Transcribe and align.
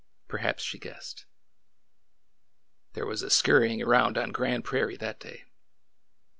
Perhaps 0.27 0.63
she 0.63 0.79
guessed. 0.79 1.27
There 2.93 3.05
was 3.05 3.21
a 3.21 3.29
scurrying 3.29 3.83
around 3.83 4.17
on 4.17 4.31
Grand 4.31 4.65
Prairie 4.65 4.97
that 4.97 5.19
day. 5.19 5.45